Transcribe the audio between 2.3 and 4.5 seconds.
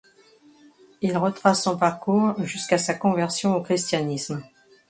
jusqu'à sa conversion au christianisme.